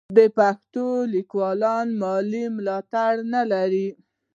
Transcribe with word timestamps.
د 0.17 0.19
پښتو 0.37 0.85
لیکوالان 1.15 1.87
مالي 2.01 2.43
ملاتړ 2.55 3.11
نه 3.33 3.41
لري. 3.51 3.87